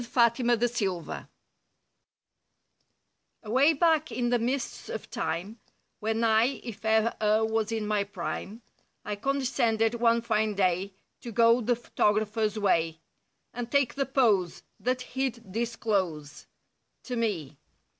MY 0.01 0.07
OLD 0.07 0.35
PHOTOGRAPH 0.35 1.27
Away 3.43 3.73
back 3.73 4.11
in 4.11 4.31
the 4.31 4.39
mists 4.39 4.89
of 4.89 5.11
Time, 5.11 5.59
When 5.99 6.23
I, 6.23 6.59
if 6.63 6.83
e'er, 6.83 7.13
was 7.45 7.71
in 7.71 7.85
my 7.85 8.03
prime; 8.03 8.63
I 9.05 9.15
condescended 9.15 9.93
one 9.93 10.23
fine 10.23 10.55
day 10.55 10.95
To 11.19 11.31
go 11.31 11.61
the 11.61 11.75
photographer's 11.75 12.57
way. 12.57 12.99
And 13.53 13.69
take 13.71 13.93
the 13.93 14.07
pose 14.07 14.63
That 14.79 15.03
he'd 15.03 15.51
disclose— 15.51 16.47
To 17.03 17.15
me. 17.15 17.59